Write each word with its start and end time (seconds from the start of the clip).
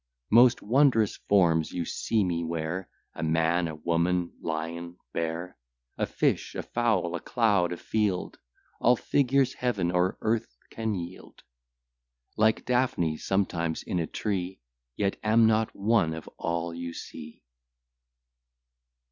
Most 0.31 0.63
wondrous 0.63 1.17
forms 1.29 1.73
you 1.73 1.85
see 1.85 2.23
me 2.23 2.43
wear, 2.43 2.89
A 3.13 3.21
man, 3.21 3.67
a 3.67 3.75
woman, 3.75 4.33
lion, 4.41 4.97
bear, 5.13 5.59
A 5.95 6.07
fish, 6.07 6.55
a 6.55 6.63
fowl, 6.63 7.13
a 7.15 7.19
cloud, 7.19 7.71
a 7.71 7.77
field, 7.77 8.39
All 8.79 8.95
figures 8.95 9.53
Heaven 9.53 9.91
or 9.91 10.17
earth 10.21 10.57
can 10.71 10.95
yield; 10.95 11.43
Like 12.35 12.65
Daphne 12.65 13.17
sometimes 13.17 13.83
in 13.83 13.99
a 13.99 14.07
tree; 14.07 14.59
Yet 14.95 15.17
am 15.21 15.45
not 15.45 15.75
one 15.75 16.15
of 16.15 16.27
all 16.39 16.73
you 16.73 16.93
see. 16.93 17.43